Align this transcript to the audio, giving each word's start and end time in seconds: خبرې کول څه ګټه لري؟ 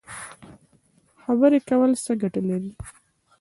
خبرې 1.21 1.59
کول 1.69 1.91
څه 2.03 2.11
ګټه 2.21 2.41
لري؟ 2.49 2.71